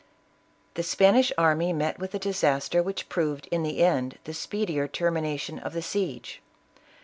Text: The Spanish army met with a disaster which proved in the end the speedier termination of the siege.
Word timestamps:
The 0.73 0.81
Spanish 0.81 1.31
army 1.37 1.73
met 1.73 1.99
with 1.99 2.15
a 2.15 2.17
disaster 2.17 2.81
which 2.81 3.07
proved 3.07 3.47
in 3.51 3.61
the 3.61 3.83
end 3.83 4.17
the 4.23 4.33
speedier 4.33 4.87
termination 4.87 5.59
of 5.59 5.73
the 5.73 5.83
siege. 5.83 6.41